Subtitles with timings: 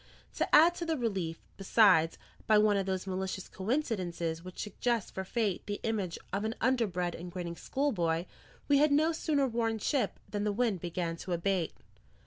[0.37, 2.17] To add to the relief, besides,
[2.47, 7.13] by one of those malicious coincidences which suggest for fate the image of an underbred
[7.13, 8.25] and grinning schoolboy,
[8.67, 11.73] we had no sooner worn ship than the wind began to abate.